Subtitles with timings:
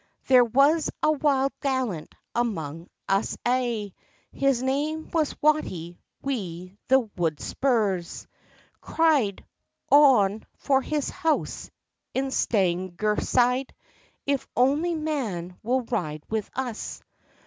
[0.25, 3.93] There was a wild gallant amang us a',
[4.31, 8.25] His name was Watty wi' the Wudspurs,
[8.81, 11.69] Cried—"On for his house
[12.15, 13.69] in Stanegirthside,
[14.25, 17.03] If ony man will ride with us!"